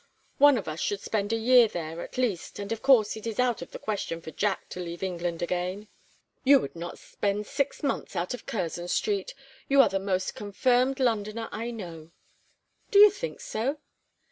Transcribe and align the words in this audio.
One 0.39 0.57
of 0.57 0.67
us 0.67 0.79
should 0.79 0.99
spend 0.99 1.31
a 1.31 1.35
year 1.35 1.67
there, 1.67 2.01
at 2.01 2.17
least; 2.17 2.57
and 2.57 2.71
of 2.71 2.81
course 2.81 3.15
it 3.15 3.27
is 3.27 3.39
out 3.39 3.61
of 3.61 3.69
the 3.69 3.77
question 3.77 4.19
for 4.19 4.31
Jack 4.31 4.67
to 4.69 4.79
leave 4.79 5.03
England 5.03 5.43
again." 5.43 5.89
"You 6.43 6.57
would 6.59 6.75
not 6.75 6.97
spend 6.97 7.45
six 7.45 7.83
months 7.83 8.15
out 8.15 8.33
of 8.33 8.47
Curzon 8.47 8.87
Street. 8.87 9.35
You 9.69 9.79
are 9.79 9.89
the 9.89 9.99
most 9.99 10.33
confirmed 10.33 10.99
Londoner 10.99 11.49
I 11.51 11.69
know." 11.69 12.09
"Do 12.89 12.97
you 12.97 13.11
think 13.11 13.41
so?" 13.41 13.77